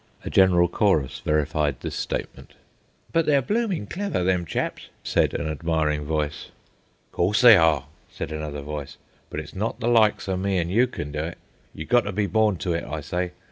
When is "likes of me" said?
9.87-10.57